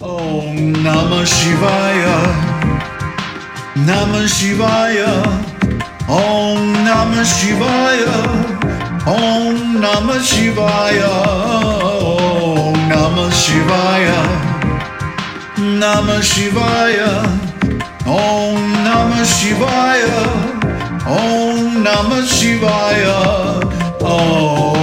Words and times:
Om 0.00 0.74
Namah 0.82 1.24
Shivaya. 1.24 2.18
Namah 3.86 4.26
Shivaya. 4.26 5.22
Om 6.08 6.74
Namah 6.82 7.24
Shivaya. 7.24 8.14
Om 9.06 9.78
Namah 9.80 10.18
Shivaya. 10.18 11.14
Om 12.02 12.74
Namah 12.90 13.30
Shivaya. 13.30 14.20
Namah 15.56 16.22
Shivaya. 16.22 17.12
Om 18.04 18.58
Namah 18.82 19.24
Shivaya. 19.24 20.24
Om 21.06 21.84
Namah 21.84 22.26
Shivaya. 22.26 23.18
Om. 24.02 24.74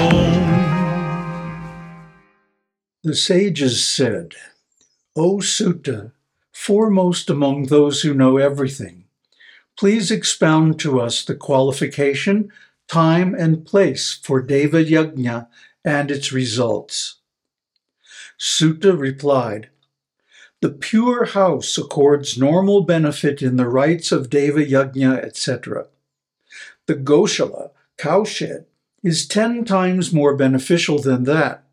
The 3.03 3.15
sages 3.15 3.83
said, 3.83 4.35
O 5.15 5.41
Suta, 5.41 6.13
foremost 6.53 7.29
among 7.29 7.65
those 7.65 8.01
who 8.01 8.13
know 8.13 8.37
everything, 8.37 9.03
please 9.77 10.09
expound 10.09 10.79
to 10.79 11.01
us 11.01 11.25
the 11.25 11.35
qualification, 11.35 12.49
time, 12.87 13.35
and 13.35 13.65
place 13.65 14.13
for 14.13 14.41
Deva 14.41 14.85
Yajna 14.85 15.47
and 15.83 16.11
its 16.11 16.31
results. 16.31 17.17
Suta 18.37 18.95
replied, 18.95 19.69
The 20.61 20.69
pure 20.69 21.25
house 21.25 21.77
accords 21.77 22.37
normal 22.37 22.83
benefit 22.83 23.41
in 23.41 23.57
the 23.57 23.67
rites 23.67 24.13
of 24.13 24.29
Deva 24.29 24.63
Yajna, 24.63 25.21
etc. 25.21 25.87
The 26.85 26.95
Goshala, 26.95 27.71
cowshed, 27.97 28.63
is 29.03 29.27
ten 29.27 29.65
times 29.65 30.13
more 30.13 30.37
beneficial 30.37 30.99
than 30.99 31.25
that 31.25 31.65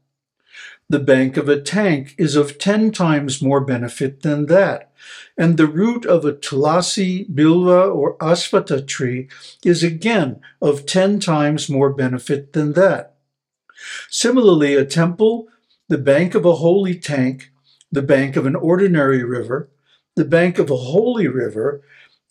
the 0.89 0.99
bank 0.99 1.37
of 1.37 1.49
a 1.49 1.61
tank 1.61 2.15
is 2.17 2.35
of 2.35 2.59
ten 2.59 2.91
times 2.91 3.43
more 3.43 3.61
benefit 3.61 4.23
than 4.23 4.47
that, 4.47 4.91
and 5.37 5.57
the 5.57 5.67
root 5.67 6.07
of 6.07 6.25
a 6.25 6.33
tulasi, 6.33 7.29
bilva, 7.31 7.95
or 7.95 8.17
asvattha 8.19 8.87
tree 8.87 9.29
is 9.65 9.83
again 9.83 10.41
of 10.63 10.87
ten 10.87 11.21
times 11.21 11.69
more 11.69 11.93
benefit 11.93 12.55
than 12.55 12.73
that. 12.73 13.17
Similarly, 14.09 14.75
a 14.75 14.85
temple, 14.85 15.49
the 15.89 15.99
bank 15.99 16.35
of 16.35 16.45
a 16.45 16.57
holy 16.57 16.95
tank, 16.95 17.51
the 17.93 18.03
bank 18.03 18.37
of 18.37 18.47
an 18.47 18.57
ordinary 18.57 19.23
river, 19.23 19.69
the 20.17 20.25
bank 20.25 20.59
of 20.59 20.71
a 20.71 20.77
holy 20.77 21.29
river, 21.29 21.83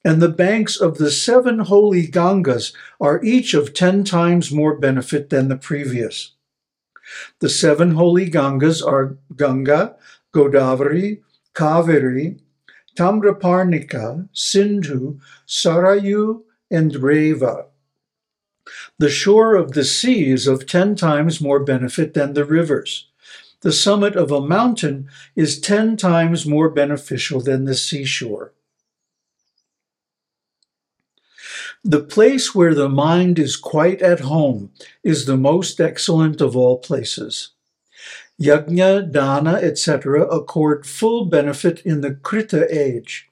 and 0.03 0.21
the 0.21 0.29
banks 0.29 0.77
of 0.77 0.97
the 0.97 1.11
seven 1.11 1.59
holy 1.59 2.07
Gangas 2.07 2.73
are 2.99 3.23
each 3.23 3.53
of 3.53 3.73
ten 3.73 4.03
times 4.03 4.51
more 4.51 4.77
benefit 4.77 5.29
than 5.29 5.47
the 5.47 5.57
previous. 5.57 6.31
The 7.39 7.49
seven 7.49 7.91
holy 7.91 8.29
Gangas 8.29 8.85
are 8.85 9.17
Ganga, 9.35 9.95
Godavari, 10.33 11.21
Kaveri, 11.53 12.39
Tamraparnika, 12.97 14.27
Sindhu, 14.33 15.19
Sarayu, 15.47 16.43
and 16.69 16.95
Reva. 16.95 17.65
The 18.99 19.09
shore 19.09 19.55
of 19.55 19.71
the 19.71 19.85
sea 19.85 20.31
is 20.31 20.47
of 20.47 20.65
ten 20.65 20.95
times 20.95 21.39
more 21.39 21.59
benefit 21.59 22.13
than 22.13 22.33
the 22.33 22.43
rivers. 22.43 23.07
The 23.61 23.71
summit 23.71 24.15
of 24.15 24.31
a 24.31 24.41
mountain 24.41 25.09
is 25.35 25.59
ten 25.59 25.97
times 25.97 26.45
more 26.45 26.69
beneficial 26.69 27.41
than 27.41 27.65
the 27.65 27.75
seashore. 27.75 28.53
The 31.83 32.01
place 32.01 32.53
where 32.53 32.73
the 32.73 32.89
mind 32.89 33.39
is 33.39 33.55
quite 33.55 34.01
at 34.01 34.21
home 34.21 34.71
is 35.03 35.25
the 35.25 35.37
most 35.37 35.79
excellent 35.79 36.41
of 36.41 36.55
all 36.55 36.79
places. 36.79 37.51
Yajna, 38.41 39.11
dana, 39.11 39.53
etc. 39.53 40.23
accord 40.27 40.85
full 40.85 41.25
benefit 41.25 41.81
in 41.85 42.01
the 42.01 42.13
Krita 42.13 42.67
age. 42.69 43.29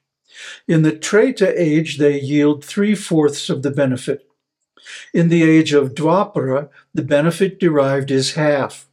In 0.68 0.82
the 0.82 0.96
Treta 0.96 1.52
age, 1.60 1.98
they 1.98 2.20
yield 2.20 2.64
three 2.64 2.94
fourths 2.94 3.48
of 3.48 3.62
the 3.62 3.70
benefit. 3.70 4.28
In 5.12 5.28
the 5.28 5.42
age 5.42 5.72
of 5.72 5.94
Dwapara, 5.94 6.68
the 6.94 7.02
benefit 7.02 7.58
derived 7.58 8.10
is 8.10 8.34
half. 8.34 8.88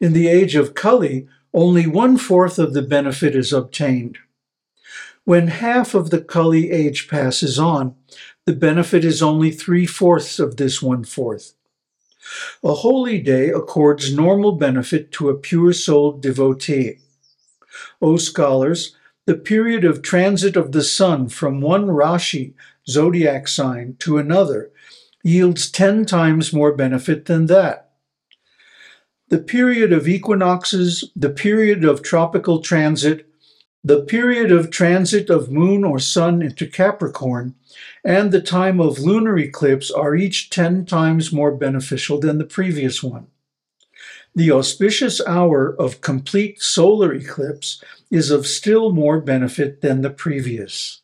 In 0.00 0.12
the 0.12 0.28
age 0.28 0.54
of 0.54 0.74
Kali, 0.74 1.28
only 1.54 1.86
one 1.86 2.16
fourth 2.16 2.58
of 2.58 2.72
the 2.72 2.82
benefit 2.82 3.34
is 3.36 3.52
obtained. 3.52 4.18
When 5.24 5.48
half 5.48 5.94
of 5.94 6.10
the 6.10 6.20
Kali 6.20 6.70
age 6.70 7.08
passes 7.08 7.58
on, 7.58 7.94
the 8.44 8.52
benefit 8.52 9.04
is 9.04 9.22
only 9.22 9.50
three 9.50 9.86
fourths 9.86 10.38
of 10.38 10.56
this 10.56 10.82
one 10.82 11.04
fourth. 11.04 11.54
A 12.62 12.74
holy 12.74 13.20
day 13.20 13.48
accords 13.48 14.14
normal 14.14 14.52
benefit 14.52 15.12
to 15.12 15.28
a 15.28 15.34
pure 15.34 15.72
souled 15.72 16.22
devotee. 16.22 16.98
O 18.00 18.16
scholars, 18.16 18.96
the 19.26 19.34
period 19.34 19.84
of 19.84 20.02
transit 20.02 20.56
of 20.56 20.72
the 20.72 20.82
sun 20.82 21.28
from 21.28 21.60
one 21.60 21.86
Rashi, 21.86 22.54
zodiac 22.88 23.46
sign, 23.48 23.96
to 24.00 24.18
another 24.18 24.70
yields 25.22 25.70
ten 25.70 26.04
times 26.04 26.52
more 26.52 26.74
benefit 26.74 27.26
than 27.26 27.46
that. 27.46 27.90
The 29.28 29.38
period 29.38 29.92
of 29.92 30.08
equinoxes, 30.08 31.10
the 31.14 31.30
period 31.30 31.84
of 31.84 32.02
tropical 32.02 32.60
transit, 32.60 33.31
the 33.84 34.02
period 34.02 34.52
of 34.52 34.70
transit 34.70 35.28
of 35.28 35.50
moon 35.50 35.82
or 35.84 35.98
sun 35.98 36.40
into 36.40 36.66
Capricorn 36.66 37.54
and 38.04 38.30
the 38.30 38.40
time 38.40 38.80
of 38.80 39.00
lunar 39.00 39.36
eclipse 39.38 39.90
are 39.90 40.14
each 40.14 40.50
10 40.50 40.86
times 40.86 41.32
more 41.32 41.54
beneficial 41.54 42.20
than 42.20 42.38
the 42.38 42.44
previous 42.44 43.02
one. 43.02 43.26
The 44.34 44.52
auspicious 44.52 45.20
hour 45.26 45.74
of 45.78 46.00
complete 46.00 46.62
solar 46.62 47.12
eclipse 47.12 47.82
is 48.10 48.30
of 48.30 48.46
still 48.46 48.92
more 48.92 49.20
benefit 49.20 49.80
than 49.80 50.02
the 50.02 50.10
previous. 50.10 51.02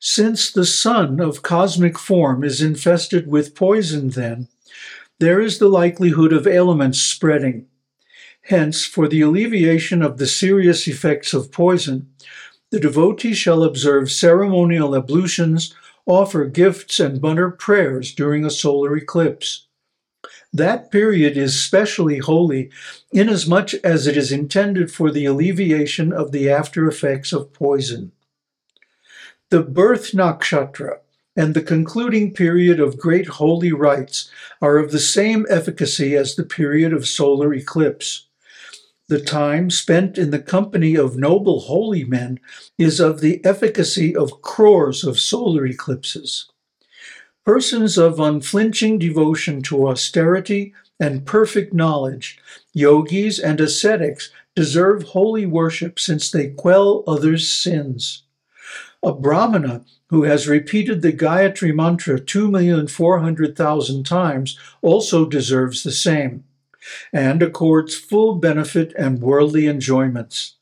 Since 0.00 0.50
the 0.50 0.66
sun 0.66 1.20
of 1.20 1.42
cosmic 1.42 1.98
form 1.98 2.42
is 2.42 2.62
infested 2.62 3.26
with 3.26 3.54
poison, 3.54 4.10
then, 4.10 4.48
there 5.18 5.40
is 5.40 5.58
the 5.58 5.68
likelihood 5.68 6.32
of 6.32 6.46
ailments 6.46 7.00
spreading 7.00 7.66
Hence, 8.48 8.84
for 8.84 9.08
the 9.08 9.22
alleviation 9.22 10.02
of 10.02 10.18
the 10.18 10.26
serious 10.26 10.86
effects 10.86 11.34
of 11.34 11.50
poison, 11.50 12.08
the 12.70 12.78
devotee 12.78 13.34
shall 13.34 13.64
observe 13.64 14.08
ceremonial 14.08 14.94
ablutions, 14.94 15.74
offer 16.06 16.44
gifts, 16.44 17.00
and 17.00 17.20
mutter 17.20 17.50
prayers 17.50 18.14
during 18.14 18.44
a 18.44 18.50
solar 18.50 18.96
eclipse. 18.96 19.66
That 20.52 20.92
period 20.92 21.36
is 21.36 21.60
specially 21.60 22.18
holy 22.18 22.70
inasmuch 23.10 23.74
as 23.82 24.06
it 24.06 24.16
is 24.16 24.30
intended 24.30 24.92
for 24.92 25.10
the 25.10 25.24
alleviation 25.24 26.12
of 26.12 26.30
the 26.30 26.48
after 26.48 26.86
effects 26.86 27.32
of 27.32 27.52
poison. 27.52 28.12
The 29.50 29.62
birth 29.62 30.12
nakshatra 30.12 30.98
and 31.36 31.52
the 31.52 31.62
concluding 31.62 32.32
period 32.32 32.78
of 32.78 32.96
great 32.96 33.26
holy 33.26 33.72
rites 33.72 34.30
are 34.62 34.78
of 34.78 34.92
the 34.92 35.00
same 35.00 35.46
efficacy 35.50 36.14
as 36.14 36.36
the 36.36 36.44
period 36.44 36.92
of 36.92 37.08
solar 37.08 37.52
eclipse. 37.52 38.25
The 39.08 39.20
time 39.20 39.70
spent 39.70 40.18
in 40.18 40.30
the 40.30 40.40
company 40.40 40.96
of 40.96 41.16
noble 41.16 41.60
holy 41.60 42.02
men 42.02 42.40
is 42.76 42.98
of 42.98 43.20
the 43.20 43.40
efficacy 43.44 44.16
of 44.16 44.42
crores 44.42 45.04
of 45.04 45.20
solar 45.20 45.64
eclipses. 45.64 46.50
Persons 47.44 47.96
of 47.96 48.18
unflinching 48.18 48.98
devotion 48.98 49.62
to 49.62 49.86
austerity 49.86 50.74
and 50.98 51.24
perfect 51.24 51.72
knowledge, 51.72 52.40
yogis 52.72 53.38
and 53.38 53.60
ascetics, 53.60 54.32
deserve 54.56 55.04
holy 55.04 55.46
worship 55.46 56.00
since 56.00 56.28
they 56.28 56.48
quell 56.48 57.04
others' 57.06 57.48
sins. 57.48 58.24
A 59.04 59.12
Brahmana 59.12 59.84
who 60.08 60.24
has 60.24 60.48
repeated 60.48 61.02
the 61.02 61.12
Gayatri 61.12 61.72
Mantra 61.72 62.18
2,400,000 62.18 64.04
times 64.04 64.58
also 64.82 65.24
deserves 65.24 65.84
the 65.84 65.92
same 65.92 66.42
and 67.12 67.42
accords 67.42 67.94
full 67.94 68.36
benefit 68.36 68.92
and 68.96 69.20
worldly 69.20 69.66
enjoyments. 69.66 70.56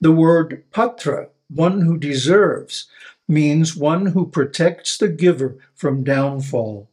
The 0.00 0.12
word 0.12 0.64
patra, 0.70 1.28
one 1.48 1.82
who 1.82 1.98
deserves, 1.98 2.88
means 3.28 3.76
one 3.76 4.06
who 4.06 4.26
protects 4.26 4.98
the 4.98 5.08
giver 5.08 5.58
from 5.74 6.02
downfall. 6.02 6.90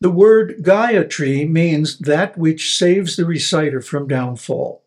The 0.00 0.10
word 0.10 0.62
Gayatri 0.62 1.48
means 1.48 1.98
that 1.98 2.36
which 2.36 2.76
saves 2.76 3.16
the 3.16 3.24
reciter 3.24 3.80
from 3.80 4.08
downfall. 4.08 4.82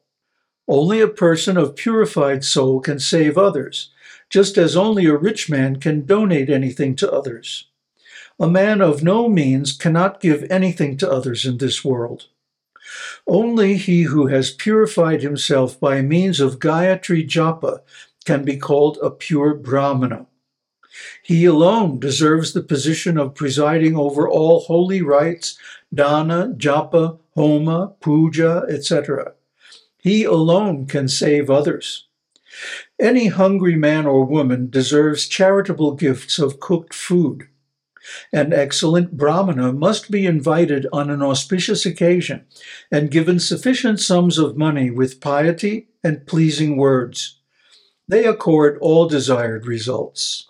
Only 0.68 1.00
a 1.00 1.08
person 1.08 1.58
of 1.58 1.76
purified 1.76 2.44
soul 2.44 2.80
can 2.82 3.00
save 3.00 3.38
others, 3.38 3.92
just 4.30 4.58
as 4.58 4.76
only 4.76 5.06
a 5.06 5.16
rich 5.16 5.50
man 5.50 5.80
can 5.80 6.06
donate 6.06 6.50
anything 6.50 6.96
to 6.98 7.12
others. 7.12 7.68
A 8.40 8.48
man 8.50 8.82
of 8.82 9.02
no 9.02 9.30
means 9.30 9.72
cannot 9.72 10.20
give 10.20 10.46
anything 10.50 10.98
to 10.98 11.10
others 11.10 11.46
in 11.46 11.58
this 11.58 11.86
world. 11.86 12.28
Only 13.26 13.78
he 13.78 14.04
who 14.04 14.28
has 14.28 14.52
purified 14.52 15.22
himself 15.22 15.80
by 15.80 16.02
means 16.02 16.42
of 16.42 16.60
Gayatri 16.60 17.26
Japa 17.26 17.80
can 18.26 18.44
be 18.44 18.58
called 18.58 18.98
a 19.02 19.10
pure 19.10 19.54
Brahmana. 19.54 20.26
He 21.24 21.46
alone 21.46 22.00
deserves 22.00 22.54
the 22.54 22.62
position 22.62 23.18
of 23.18 23.36
presiding 23.36 23.96
over 23.96 24.28
all 24.28 24.62
holy 24.62 25.02
rites, 25.02 25.58
dana, 25.94 26.54
japa, 26.58 27.20
homa, 27.36 27.94
puja, 28.02 28.66
etc. 28.70 29.34
He 29.98 30.24
alone 30.24 30.88
can 30.88 31.08
save 31.08 31.50
others. 31.50 32.08
Any 33.00 33.28
hungry 33.28 33.76
man 33.76 34.06
or 34.06 34.26
woman 34.26 34.70
deserves 34.70 35.28
charitable 35.28 35.94
gifts 35.94 36.38
of 36.40 36.60
cooked 36.60 36.94
food. 36.94 37.48
An 38.32 38.54
excellent 38.54 39.18
Brahmana 39.18 39.74
must 39.74 40.12
be 40.12 40.26
invited 40.26 40.88
on 40.92 41.10
an 41.10 41.22
auspicious 41.22 41.86
occasion 41.86 42.46
and 42.92 43.12
given 43.12 43.40
sufficient 43.40 44.00
sums 44.00 44.38
of 44.38 44.58
money 44.58 44.90
with 44.92 45.22
piety 45.22 45.88
and 46.04 46.28
pleasing 46.28 46.78
words. 46.78 47.40
They 48.08 48.26
accord 48.26 48.78
all 48.82 49.08
desired 49.08 49.66
results. 49.66 50.48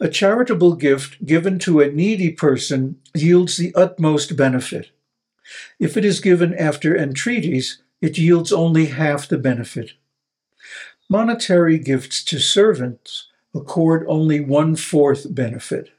A 0.00 0.08
charitable 0.08 0.74
gift 0.76 1.24
given 1.24 1.58
to 1.60 1.80
a 1.80 1.90
needy 1.90 2.30
person 2.30 3.00
yields 3.14 3.56
the 3.56 3.74
utmost 3.74 4.36
benefit. 4.36 4.90
If 5.78 5.96
it 5.96 6.04
is 6.04 6.20
given 6.20 6.54
after 6.54 6.96
entreaties, 6.96 7.82
it 8.00 8.18
yields 8.18 8.52
only 8.52 8.86
half 8.86 9.28
the 9.28 9.38
benefit. 9.38 9.92
Monetary 11.08 11.78
gifts 11.78 12.22
to 12.24 12.38
servants 12.38 13.28
accord 13.54 14.04
only 14.08 14.40
one 14.40 14.76
fourth 14.76 15.34
benefit. 15.34 15.90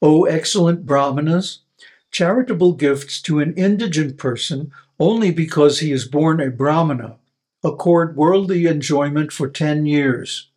O 0.00 0.24
excellent 0.24 0.86
Brahmanas, 0.86 1.60
charitable 2.10 2.72
gifts 2.72 3.20
to 3.22 3.40
an 3.40 3.54
indigent 3.54 4.16
person 4.16 4.72
only 5.00 5.30
because 5.30 5.80
he 5.80 5.92
is 5.92 6.06
born 6.06 6.40
a 6.40 6.50
Brahmana 6.50 7.16
accord 7.64 8.16
worldly 8.16 8.66
enjoyment 8.66 9.32
for 9.32 9.48
10 9.48 9.86
years. 9.86 10.50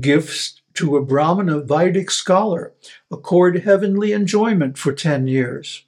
Gifts 0.00 0.60
to 0.74 0.96
a 0.96 1.04
Brahmana 1.04 1.60
Vedic 1.60 2.10
scholar 2.10 2.72
accord 3.10 3.64
heavenly 3.64 4.12
enjoyment 4.12 4.78
for 4.78 4.92
10 4.92 5.26
years. 5.26 5.84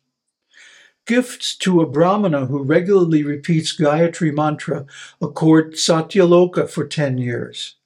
Gifts 1.06 1.54
to 1.56 1.80
a 1.80 1.86
Brahmana 1.86 2.46
who 2.46 2.62
regularly 2.62 3.22
repeats 3.22 3.76
Gayatri 3.76 4.34
Mantra 4.34 4.86
accord 5.20 5.74
Satyaloka 5.74 6.68
for 6.68 6.86
10 6.86 7.18
years. 7.18 7.76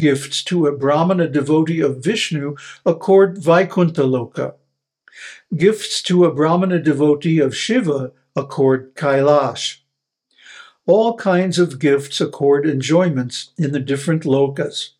Gifts 0.00 0.42
to 0.44 0.66
a 0.66 0.74
Brahmana 0.74 1.28
devotee 1.28 1.82
of 1.82 2.02
Vishnu 2.02 2.56
accord 2.86 3.36
Vaikuntha 3.36 4.00
Loka. 4.00 4.54
Gifts 5.54 6.00
to 6.04 6.24
a 6.24 6.32
Brahmana 6.34 6.78
devotee 6.78 7.38
of 7.38 7.54
Shiva 7.54 8.12
accord 8.34 8.94
Kailash. 8.94 9.80
All 10.86 11.18
kinds 11.18 11.58
of 11.58 11.78
gifts 11.78 12.18
accord 12.18 12.66
enjoyments 12.66 13.50
in 13.58 13.72
the 13.72 13.78
different 13.78 14.22
lokas. 14.22 14.92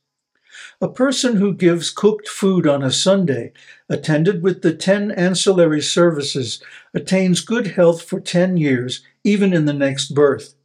A 0.83 0.89
person 0.89 1.37
who 1.37 1.55
gives 1.55 1.89
cooked 1.89 2.29
food 2.29 2.67
on 2.67 2.83
a 2.83 2.93
Sunday, 2.93 3.55
attended 3.89 4.43
with 4.43 4.61
the 4.61 4.75
10 4.75 5.13
ancillary 5.13 5.81
services, 5.81 6.63
attains 6.93 7.41
good 7.41 7.69
health 7.69 8.03
for 8.03 8.21
10 8.21 8.59
years, 8.59 9.01
even 9.25 9.55
in 9.55 9.65
the 9.65 9.73
next 9.73 10.15
birth. 10.15 10.57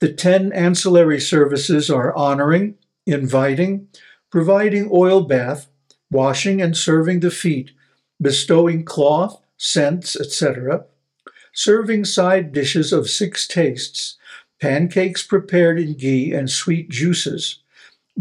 The 0.00 0.12
10 0.12 0.52
ancillary 0.52 1.20
services 1.20 1.90
are 1.90 2.16
honoring, 2.16 2.74
inviting, 3.10 3.88
providing 4.30 4.88
oil 4.92 5.22
bath, 5.22 5.68
washing 6.10 6.60
and 6.60 6.76
serving 6.76 7.20
the 7.20 7.30
feet, 7.30 7.72
bestowing 8.20 8.84
cloth, 8.84 9.40
scents, 9.56 10.18
etc., 10.18 10.84
serving 11.52 12.04
side 12.04 12.52
dishes 12.52 12.92
of 12.92 13.10
six 13.10 13.46
tastes, 13.46 14.16
pancakes 14.60 15.22
prepared 15.22 15.78
in 15.78 15.94
ghee 15.94 16.32
and 16.32 16.50
sweet 16.50 16.90
juices, 16.90 17.60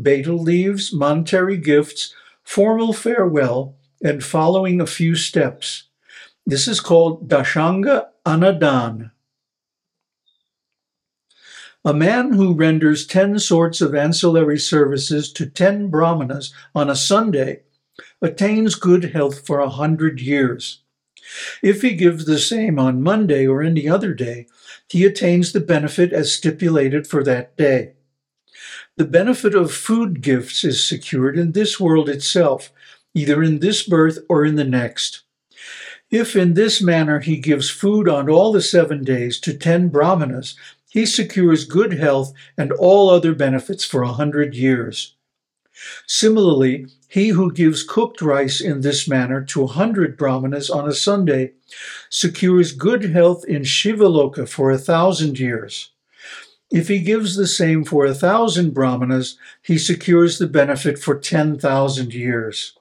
betel 0.01 0.38
leaves, 0.38 0.94
monetary 0.94 1.57
gifts, 1.57 2.13
formal 2.44 2.94
farewell, 2.94 3.75
and 4.03 4.24
following 4.24 4.80
a 4.80 4.88
few 4.88 5.15
steps. 5.15 5.83
This 6.45 6.68
is 6.68 6.80
called 6.80 7.30
Dashanga 7.30 8.07
Annadan. 8.25 9.12
A 11.86 11.94
man 11.94 12.34
who 12.34 12.54
renders 12.54 13.08
10 13.08 13.40
sorts 13.40 13.80
of 13.80 13.96
ancillary 13.96 14.60
services 14.60 15.31
to 15.34 15.46
10 15.46 15.88
brahmanas 15.88 16.54
on 16.76 16.90
a 16.90 16.96
Sunday 16.96 17.62
attains 18.22 18.76
good 18.76 19.06
health 19.06 19.48
for 19.48 19.60
a 19.60 19.70
hundred 19.70 20.20
years. 20.20 20.81
If 21.64 21.81
he 21.81 21.96
gives 21.96 22.26
the 22.26 22.40
same 22.40 22.80
on 22.80 23.02
Monday 23.02 23.48
or 23.48 23.62
any 23.62 23.88
other 23.88 24.14
day, 24.14 24.48
he 24.90 25.06
attains 25.06 25.54
the 25.54 25.62
benefit 25.62 26.12
as 26.12 26.34
stipulated 26.34 27.08
for 27.08 27.24
that 27.24 27.56
day. 27.56 27.94
The 28.98 29.06
benefit 29.06 29.56
of 29.56 29.72
food 29.72 30.22
gifts 30.22 30.66
is 30.66 30.84
secured 30.84 31.38
in 31.38 31.54
this 31.54 31.80
world 31.80 32.10
itself, 32.10 32.74
either 33.14 33.42
in 33.42 33.60
this 33.60 33.84
birth 33.84 34.20
or 34.28 34.44
in 34.44 34.56
the 34.56 34.66
next. 34.66 35.22
If 36.12 36.36
in 36.36 36.56
this 36.56 36.82
manner 36.82 37.20
he 37.20 37.38
gives 37.38 37.70
food 37.70 38.10
on 38.10 38.30
all 38.30 38.52
the 38.52 38.62
seven 38.62 39.04
days 39.04 39.40
to 39.42 39.56
ten 39.56 39.90
brahmanas, 39.90 40.56
he 40.89 41.06
secures 41.06 41.65
good 41.65 41.94
health 41.94 42.33
and 42.57 42.71
all 42.74 43.09
other 43.09 43.33
benefits 43.33 43.86
for 43.86 44.01
a 44.01 44.13
hundred 44.13 44.56
years. 44.56 45.15
Similarly, 46.07 46.88
he 47.07 47.30
who 47.30 47.53
gives 47.53 47.83
cooked 47.83 48.21
rice 48.21 48.59
in 48.59 48.81
this 48.81 49.07
manner 49.07 49.41
to 49.45 49.63
a 49.63 49.68
hundred 49.68 50.18
brahmanas 50.18 50.69
on 50.69 50.88
a 50.88 50.94
Sunday 50.94 51.53
secures 52.09 52.74
good 52.74 53.06
health 53.06 53.45
in 53.45 53.62
Shivaloka 53.62 54.47
for 54.47 54.71
a 54.71 54.77
thousand 54.77 55.39
years. 55.39 55.91
If 56.71 56.88
he 56.88 57.00
gives 57.00 57.36
the 57.36 57.47
same 57.47 57.83
for 57.83 58.06
a 58.06 58.13
thousand 58.13 58.74
brahmanas, 58.74 59.38
he 59.62 59.77
secures 59.77 60.38
the 60.38 60.47
benefit 60.47 61.00
for 61.00 61.18
10,000 61.18 62.13
years. 62.13 62.77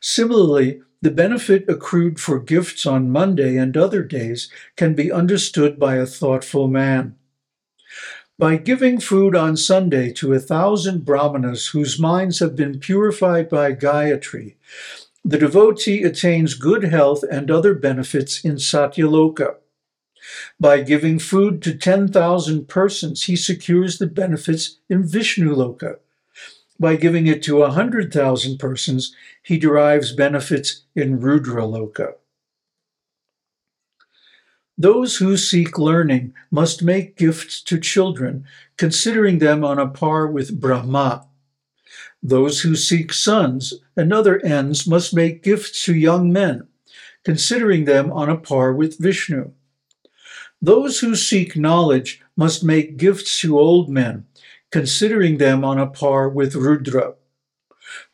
Similarly, 0.00 0.80
the 1.00 1.10
benefit 1.10 1.64
accrued 1.68 2.18
for 2.18 2.40
gifts 2.40 2.84
on 2.86 3.10
Monday 3.10 3.56
and 3.56 3.76
other 3.76 4.02
days 4.02 4.50
can 4.76 4.94
be 4.94 5.12
understood 5.12 5.78
by 5.78 5.96
a 5.96 6.06
thoughtful 6.06 6.68
man. 6.68 7.14
By 8.38 8.56
giving 8.56 9.00
food 9.00 9.34
on 9.34 9.56
Sunday 9.56 10.12
to 10.14 10.32
a 10.32 10.38
thousand 10.38 11.04
brahmanas 11.04 11.68
whose 11.68 11.98
minds 11.98 12.38
have 12.38 12.54
been 12.54 12.78
purified 12.78 13.48
by 13.48 13.72
Gayatri, 13.72 14.54
the 15.24 15.38
devotee 15.38 16.04
attains 16.04 16.54
good 16.54 16.84
health 16.84 17.24
and 17.28 17.50
other 17.50 17.74
benefits 17.74 18.44
in 18.44 18.56
Satyaloka. 18.56 19.56
By 20.60 20.82
giving 20.82 21.18
food 21.18 21.62
to 21.62 21.76
10,000 21.76 22.68
persons, 22.68 23.24
he 23.24 23.36
secures 23.36 23.98
the 23.98 24.06
benefits 24.06 24.78
in 24.88 25.04
Vishnu 25.04 25.54
Loka. 25.54 25.98
By 26.80 26.96
giving 26.96 27.26
it 27.26 27.42
to 27.44 27.58
a 27.58 27.68
100,000 27.68 28.58
persons, 28.58 29.14
he 29.42 29.58
derives 29.58 30.12
benefits 30.12 30.82
in 30.94 31.20
Rudra 31.20 31.62
Loka. 31.62 32.14
Those 34.80 35.16
who 35.16 35.36
seek 35.36 35.76
learning 35.76 36.34
must 36.52 36.84
make 36.84 37.16
gifts 37.16 37.60
to 37.62 37.80
children, 37.80 38.44
considering 38.76 39.38
them 39.38 39.64
on 39.64 39.76
a 39.80 39.88
par 39.88 40.28
with 40.28 40.60
Brahma. 40.60 41.26
Those 42.22 42.60
who 42.60 42.76
seek 42.76 43.12
sons 43.12 43.74
and 43.96 44.12
other 44.12 44.40
ends 44.44 44.86
must 44.86 45.12
make 45.12 45.42
gifts 45.42 45.84
to 45.84 45.96
young 45.96 46.32
men, 46.32 46.68
considering 47.24 47.86
them 47.86 48.12
on 48.12 48.30
a 48.30 48.36
par 48.36 48.72
with 48.72 48.98
Vishnu. 48.98 49.50
Those 50.62 51.00
who 51.00 51.16
seek 51.16 51.56
knowledge 51.56 52.20
must 52.36 52.62
make 52.62 52.96
gifts 52.96 53.40
to 53.40 53.58
old 53.58 53.88
men, 53.88 54.26
considering 54.70 55.38
them 55.38 55.64
on 55.64 55.78
a 55.78 55.86
par 55.86 56.28
with 56.28 56.54
Rudra. 56.54 57.14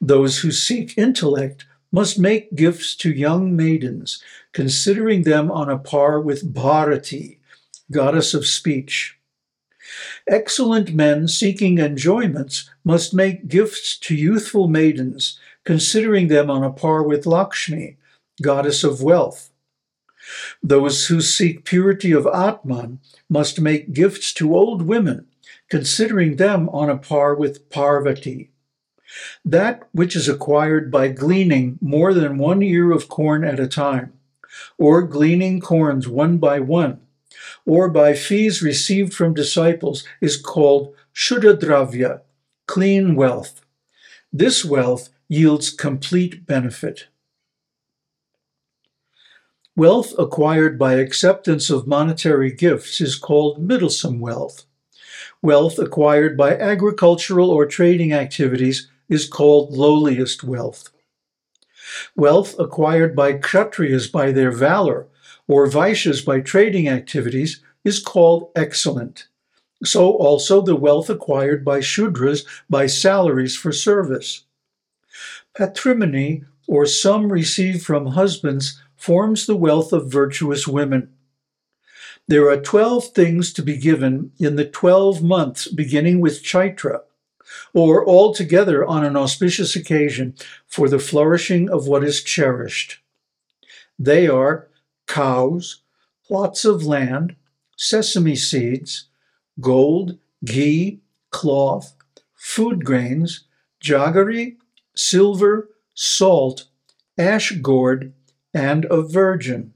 Those 0.00 0.38
who 0.38 0.52
seek 0.52 0.96
intellect 0.96 1.66
must 1.90 2.18
make 2.18 2.54
gifts 2.54 2.94
to 2.96 3.11
young 3.11 3.54
maidens, 3.54 4.23
considering 4.52 5.23
them 5.23 5.50
on 5.50 5.68
a 5.68 5.78
par 5.78 6.20
with 6.20 6.52
Bharati, 6.52 7.40
goddess 7.90 8.34
of 8.34 8.46
speech. 8.46 9.18
Excellent 10.26 10.94
men 10.94 11.28
seeking 11.28 11.78
enjoyments 11.78 12.70
must 12.84 13.14
make 13.14 13.49
gifts 13.49 13.99
to 13.99 14.14
youthful 14.14 14.68
maidens, 14.68 15.38
considering 15.64 16.28
them 16.28 16.50
on 16.50 16.64
a 16.64 16.73
par 16.73 17.02
with 17.02 17.26
Lakshmi, 17.26 17.96
goddess 18.42 18.82
of 18.82 19.02
wealth. 19.02 19.50
Those 20.62 21.06
who 21.06 21.20
seek 21.20 21.64
purity 21.64 22.12
of 22.12 22.26
Atman 22.26 23.00
must 23.28 23.61
make 23.61 23.92
gifts 23.92 24.32
to 24.34 24.54
old 24.54 24.82
women, 24.82 25.26
considering 25.71 26.37
them 26.37 26.68
on 26.71 26.90
a 26.90 26.97
par 26.97 27.35
with 27.35 27.71
Parvati. 27.71 28.50
That 29.44 29.88
which 29.92 30.16
is 30.16 30.28
acquired 30.28 30.90
by 30.90 31.09
gleaning 31.09 31.78
more 31.80 32.14
than 32.14 32.38
one 32.38 32.62
ear 32.62 32.90
of 32.90 33.09
corn 33.09 33.44
at 33.44 33.61
a 33.61 33.68
time, 33.68 34.12
or 34.78 35.02
gleaning 35.02 35.61
corns 35.61 36.09
one 36.09 36.38
by 36.38 36.61
one, 36.61 37.00
or 37.66 37.88
by 37.88 38.14
fees 38.14 38.62
received 38.62 39.14
from 39.14 39.35
disciples 39.35 40.04
is 40.21 40.37
called 40.37 40.94
Shuddhadravya, 41.14 42.23
clean 42.66 43.14
wealth. 43.14 43.64
This 44.33 44.64
wealth 44.64 45.11
yields 45.28 45.71
complete 45.71 46.47
benefit. 46.47 47.06
Wealth 49.76 50.12
acquired 50.18 50.78
by 50.78 50.94
acceptance 50.94 51.68
of 51.68 51.87
monetary 51.87 52.52
gifts 52.52 53.00
is 53.00 53.16
called 53.16 53.61
middlesome 53.61 54.21
wealth. 54.21 54.66
Wealth 55.42 55.78
acquired 55.78 56.37
by 56.37 56.56
agricultural 56.56 57.50
or 57.50 57.66
trading 57.66 58.12
activities 58.12 58.88
is 59.09 59.26
called 59.26 59.73
lowliest 59.73 60.42
wealth. 60.42 60.90
Wealth 62.16 62.54
acquired 62.59 63.14
by 63.14 63.35
Kshatriyas 63.35 64.11
by 64.11 64.33
their 64.33 64.50
valor 64.50 65.06
or 65.47 65.66
Vaishyas 65.66 66.25
by 66.25 66.40
trading 66.40 66.88
activities 66.88 67.61
is 67.85 68.00
called 68.00 68.50
excellent. 68.56 69.26
So 69.85 70.12
also 70.12 70.62
the 70.62 70.76
wealth 70.76 71.11
acquired 71.11 71.64
by 71.64 71.80
Shudras 71.80 72.47
by 72.71 72.87
salaries 72.87 73.56
for 73.56 73.73
service. 73.73 74.44
Patrimony, 75.54 76.44
or 76.66 76.87
sum 76.87 77.30
received 77.30 77.85
from 77.85 78.06
husbands, 78.06 78.80
forms 78.97 79.47
the 79.47 79.56
wealth 79.56 79.92
of 79.92 80.11
virtuous 80.11 80.66
women. 80.66 81.13
There 82.26 82.49
are 82.49 82.57
12 82.57 83.09
things 83.09 83.52
to 83.52 83.62
be 83.62 83.76
given 83.76 84.33
in 84.38 84.57
the 84.57 84.64
12 84.64 85.23
months 85.23 85.69
beginning 85.69 86.21
with 86.21 86.43
Chaitra, 86.43 87.00
or 87.75 88.07
altogether 88.09 88.83
on 88.85 89.04
an 89.04 89.14
auspicious 89.14 89.76
occasion 89.76 90.35
for 90.66 90.88
the 90.88 90.99
flourishing 90.99 91.69
of 91.69 91.87
what 91.87 92.02
is 92.02 92.23
cherished. 92.23 93.00
They 93.99 94.26
are 94.26 94.69
cows, 95.07 95.83
plots 96.26 96.64
of 96.64 96.87
land, 96.87 97.37
sesame 97.76 98.37
seeds, 98.37 99.09
gold, 99.61 100.16
ghee, 100.47 101.00
cloth, 101.31 101.95
food 102.35 102.87
grains, 102.87 103.45
jaggery, 103.83 104.57
silver, 104.97 105.69
salt, 105.93 106.69
ash 107.19 107.52
gourd, 107.52 108.14
and 108.54 108.87
a 108.87 109.02
virgin. 109.02 109.74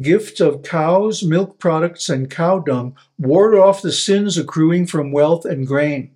Gifts 0.00 0.40
of 0.40 0.62
cows, 0.62 1.22
milk 1.22 1.58
products, 1.58 2.08
and 2.08 2.30
cow 2.30 2.58
dung 2.58 2.96
ward 3.18 3.54
off 3.54 3.82
the 3.82 3.92
sins 3.92 4.36
accruing 4.36 4.86
from 4.86 5.12
wealth 5.12 5.44
and 5.44 5.66
grain, 5.66 6.10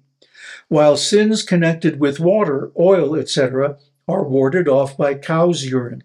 while 0.69 0.97
sins 0.97 1.43
connected 1.43 1.99
with 1.99 2.21
water, 2.21 2.71
oil, 2.79 3.17
etc., 3.17 3.79
are 4.07 4.25
warded 4.25 4.69
off 4.69 4.97
by 4.97 5.15
cow's 5.15 5.65
urine. 5.65 6.05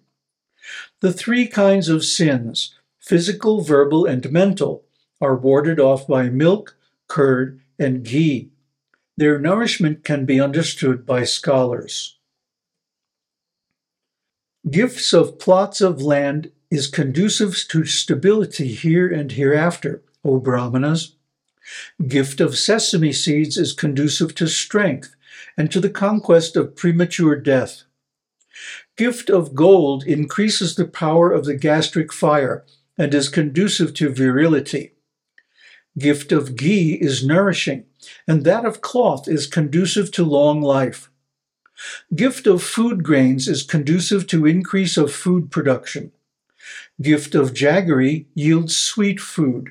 The 1.01 1.13
three 1.13 1.47
kinds 1.47 1.89
of 1.89 2.05
sins, 2.05 2.74
physical, 3.00 3.62
verbal, 3.62 4.05
and 4.05 4.31
mental, 4.31 4.86
are 5.21 5.36
warded 5.36 5.79
off 5.79 6.07
by 6.07 6.29
milk, 6.29 6.77
curd, 7.07 7.59
and 7.77 8.03
ghee. 8.03 8.50
Their 9.17 9.39
nourishment 9.39 10.03
can 10.03 10.25
be 10.25 10.39
understood 10.39 11.05
by 11.05 11.24
scholars. 11.24 12.17
Gifts 14.69 15.13
of 15.13 15.39
plots 15.39 15.81
of 15.81 16.01
land 16.01 16.51
is 16.69 16.88
conducive 16.88 17.55
to 17.69 17.86
stability 17.86 18.67
here 18.74 19.07
and 19.07 19.31
hereafter, 19.31 20.03
O 20.24 20.39
Brahmanas. 20.39 21.15
Gift 22.07 22.39
of 22.41 22.57
sesame 22.57 23.13
seeds 23.13 23.57
is 23.57 23.74
conducive 23.74 24.36
to 24.36 24.47
strength 24.47 25.15
and 25.57 25.71
to 25.71 25.79
the 25.79 25.89
conquest 25.89 26.55
of 26.55 26.75
premature 26.75 27.36
death. 27.36 27.83
Gift 28.95 29.29
of 29.29 29.53
gold 29.53 30.03
increases 30.05 30.75
the 30.75 30.88
power 30.88 31.31
of 31.31 31.45
the 31.45 31.55
gastric 31.55 32.12
fire 32.12 32.65
and 32.97 33.13
is 33.13 33.29
conducive 33.29 33.93
to 33.95 34.09
virility. 34.09 34.93
Gift 35.97 36.31
of 36.31 36.55
ghee 36.55 36.93
is 36.93 37.25
nourishing, 37.25 37.86
and 38.27 38.43
that 38.43 38.65
of 38.65 38.81
cloth 38.81 39.27
is 39.27 39.47
conducive 39.47 40.12
to 40.12 40.24
long 40.24 40.62
life. 40.62 41.09
Gift 42.15 42.47
of 42.47 42.63
food 42.63 43.03
grains 43.03 43.47
is 43.47 43.63
conducive 43.63 44.25
to 44.27 44.45
increase 44.45 44.97
of 44.97 45.13
food 45.13 45.51
production. 45.51 46.12
Gift 47.01 47.36
of 47.36 47.54
jaggery 47.54 48.25
yields 48.34 48.75
sweet 48.75 49.20
food. 49.20 49.70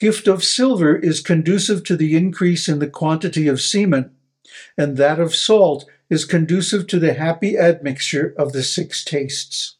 Gift 0.00 0.26
of 0.26 0.42
silver 0.42 0.96
is 0.96 1.20
conducive 1.20 1.84
to 1.84 1.96
the 1.96 2.16
increase 2.16 2.68
in 2.68 2.80
the 2.80 2.90
quantity 2.90 3.46
of 3.46 3.60
semen, 3.60 4.10
and 4.76 4.96
that 4.96 5.20
of 5.20 5.34
salt 5.34 5.86
is 6.10 6.24
conducive 6.24 6.86
to 6.88 6.98
the 6.98 7.14
happy 7.14 7.56
admixture 7.56 8.34
of 8.36 8.52
the 8.52 8.62
six 8.62 9.04
tastes. 9.04 9.76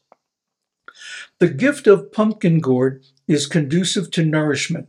The 1.39 1.49
gift 1.49 1.85
of 1.85 2.11
pumpkin 2.11 2.59
gourd 2.59 3.03
is 3.27 3.45
conducive 3.45 4.09
to 4.11 4.25
nourishment. 4.25 4.87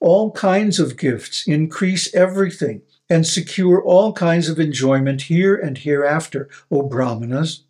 All 0.00 0.32
kinds 0.32 0.80
of 0.80 0.96
gifts 0.96 1.46
increase 1.46 2.12
everything 2.14 2.82
and 3.08 3.26
secure 3.26 3.82
all 3.82 4.12
kinds 4.12 4.48
of 4.48 4.58
enjoyment 4.58 5.22
here 5.22 5.54
and 5.54 5.76
hereafter, 5.76 6.48
O 6.70 6.82
Brahmanas. 6.82 7.64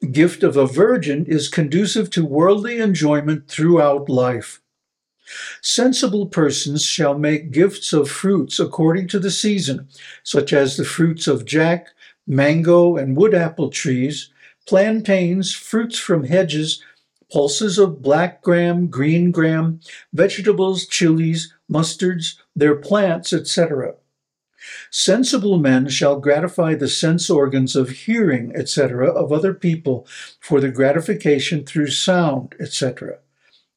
The 0.00 0.06
gift 0.06 0.42
of 0.42 0.56
a 0.56 0.66
virgin 0.66 1.24
is 1.26 1.48
conducive 1.48 2.10
to 2.10 2.24
worldly 2.24 2.78
enjoyment 2.78 3.48
throughout 3.48 4.08
life. 4.08 4.60
Sensible 5.60 6.26
persons 6.26 6.84
shall 6.84 7.18
make 7.18 7.50
gifts 7.50 7.92
of 7.92 8.10
fruits 8.10 8.60
according 8.60 9.08
to 9.08 9.18
the 9.18 9.30
season, 9.30 9.88
such 10.22 10.52
as 10.52 10.76
the 10.76 10.84
fruits 10.84 11.26
of 11.26 11.44
jack, 11.44 11.88
mango, 12.26 12.96
and 12.96 13.16
wood 13.16 13.34
apple 13.34 13.70
trees, 13.70 14.30
plantains, 14.66 15.52
fruits 15.52 15.98
from 15.98 16.24
hedges, 16.24 16.82
pulses 17.32 17.78
of 17.78 18.02
black 18.02 18.42
gram, 18.42 18.86
green 18.86 19.30
gram, 19.30 19.80
vegetables, 20.12 20.86
chilies, 20.86 21.52
mustards, 21.68 22.36
their 22.54 22.76
plants, 22.76 23.32
etc. 23.32 23.94
Sensible 24.90 25.58
men 25.58 25.88
shall 25.88 26.18
gratify 26.18 26.74
the 26.74 26.88
sense 26.88 27.28
organs 27.30 27.76
of 27.76 27.90
hearing, 27.90 28.52
etc., 28.54 29.10
of 29.10 29.32
other 29.32 29.54
people 29.54 30.06
for 30.40 30.60
the 30.60 30.70
gratification 30.70 31.64
through 31.64 31.90
sound, 31.90 32.54
etc. 32.58 33.18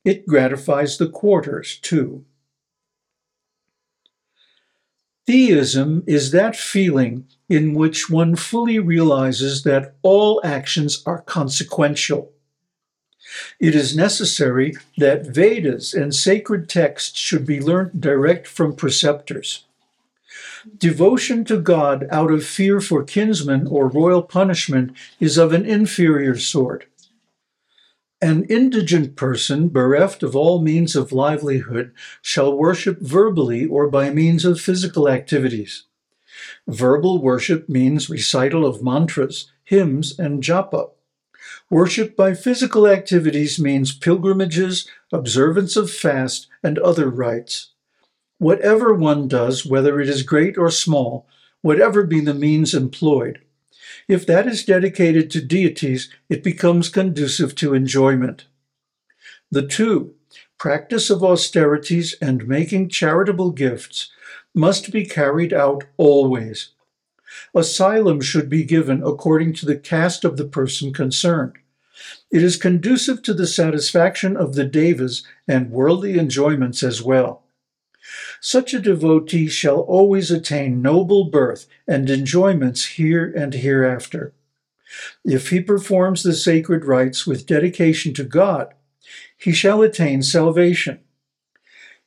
It 0.05 0.25
gratifies 0.25 0.97
the 0.97 1.09
quarters 1.09 1.77
too. 1.81 2.25
Theism 5.27 6.03
is 6.07 6.31
that 6.31 6.55
feeling 6.55 7.27
in 7.47 7.75
which 7.75 8.09
one 8.09 8.35
fully 8.35 8.79
realizes 8.79 9.61
that 9.63 9.93
all 10.01 10.41
actions 10.43 11.03
are 11.05 11.21
consequential. 11.21 12.31
It 13.59 13.75
is 13.75 13.95
necessary 13.95 14.73
that 14.97 15.27
Vedas 15.27 15.93
and 15.93 16.15
sacred 16.15 16.67
texts 16.67 17.19
should 17.19 17.45
be 17.45 17.59
learnt 17.59 18.01
direct 18.01 18.47
from 18.47 18.75
preceptors. 18.75 19.65
Devotion 20.77 21.45
to 21.45 21.59
God 21.59 22.07
out 22.11 22.31
of 22.31 22.45
fear 22.45 22.81
for 22.81 23.03
kinsmen 23.03 23.67
or 23.67 23.87
royal 23.87 24.21
punishment 24.21 24.95
is 25.19 25.37
of 25.37 25.53
an 25.53 25.65
inferior 25.65 26.37
sort. 26.37 26.85
An 28.21 28.43
indigent 28.45 29.15
person, 29.15 29.69
bereft 29.69 30.23
of 30.23 30.35
all 30.35 30.61
means 30.61 30.95
of 30.95 31.13
livelihood, 31.13 31.93
shall 32.21 32.57
worship 32.57 32.99
verbally 32.99 33.65
or 33.65 33.89
by 33.89 34.09
means 34.09 34.43
of 34.43 34.59
physical 34.59 35.07
activities. 35.07 35.85
Verbal 36.67 37.21
worship 37.21 37.69
means 37.69 38.09
recital 38.09 38.65
of 38.65 38.83
mantras, 38.83 39.51
hymns, 39.63 40.19
and 40.19 40.43
japa. 40.43 40.89
Worship 41.69 42.17
by 42.17 42.33
physical 42.33 42.87
activities 42.87 43.59
means 43.59 43.95
pilgrimages, 43.95 44.89
observance 45.13 45.77
of 45.77 45.89
fast, 45.89 46.47
and 46.61 46.77
other 46.79 47.09
rites. 47.09 47.71
Whatever 48.39 48.93
one 48.93 49.27
does, 49.27 49.65
whether 49.65 49.99
it 49.99 50.09
is 50.09 50.23
great 50.23 50.57
or 50.57 50.71
small, 50.71 51.27
whatever 51.61 52.03
be 52.03 52.21
the 52.21 52.33
means 52.33 52.73
employed, 52.73 53.39
if 54.07 54.25
that 54.25 54.47
is 54.47 54.63
dedicated 54.63 55.29
to 55.31 55.41
deities, 55.41 56.09
it 56.29 56.41
becomes 56.43 56.89
conducive 56.89 57.53
to 57.55 57.73
enjoyment. 57.73 58.45
The 59.51 59.67
two, 59.67 60.15
practice 60.57 61.09
of 61.09 61.23
austerities 61.23 62.15
and 62.21 62.47
making 62.47 62.89
charitable 62.89 63.51
gifts, 63.51 64.09
must 64.55 64.91
be 64.91 65.05
carried 65.05 65.53
out 65.53 65.83
always. 65.97 66.69
Asylum 67.53 68.21
should 68.21 68.49
be 68.49 68.63
given 68.63 69.03
according 69.03 69.53
to 69.55 69.65
the 69.65 69.77
caste 69.77 70.23
of 70.23 70.37
the 70.37 70.45
person 70.45 70.93
concerned. 70.93 71.57
It 72.31 72.41
is 72.41 72.57
conducive 72.57 73.21
to 73.23 73.33
the 73.33 73.47
satisfaction 73.47 74.37
of 74.37 74.55
the 74.55 74.65
devas 74.65 75.25
and 75.47 75.71
worldly 75.71 76.17
enjoyments 76.17 76.83
as 76.83 77.01
well. 77.01 77.43
Such 78.41 78.73
a 78.73 78.79
devotee 78.79 79.47
shall 79.47 79.79
always 79.81 80.31
attain 80.31 80.81
noble 80.81 81.25
birth 81.25 81.67
and 81.87 82.09
enjoyments 82.09 82.85
here 82.85 83.31
and 83.35 83.53
hereafter. 83.53 84.33
If 85.25 85.49
he 85.49 85.59
performs 85.59 86.23
the 86.23 86.33
sacred 86.33 86.85
rites 86.85 87.27
with 87.27 87.45
dedication 87.45 88.13
to 88.15 88.23
God, 88.23 88.73
he 89.37 89.51
shall 89.51 89.81
attain 89.81 90.23
salvation. 90.23 90.99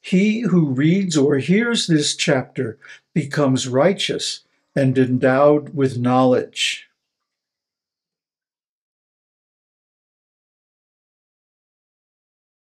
He 0.00 0.40
who 0.40 0.70
reads 0.70 1.16
or 1.16 1.36
hears 1.36 1.86
this 1.86 2.16
chapter 2.16 2.78
becomes 3.14 3.68
righteous 3.68 4.40
and 4.74 4.98
endowed 4.98 5.74
with 5.74 5.98
knowledge. 5.98 6.88